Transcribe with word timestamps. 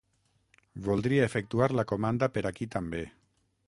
Voldria 0.87 1.27
efectuar 1.31 1.69
la 1.81 1.87
comanda 1.95 2.33
per 2.39 2.47
aquí 2.53 2.71
també. 2.79 3.09